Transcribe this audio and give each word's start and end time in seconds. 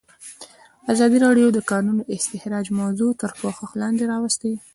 ازادي 0.93 1.17
راډیو 1.25 1.47
د 1.51 1.53
د 1.57 1.59
کانونو 1.71 2.01
استخراج 2.15 2.65
موضوع 2.81 3.11
تر 3.21 3.31
پوښښ 3.39 3.69
لاندې 3.81 4.03
راوستې. 4.13 4.53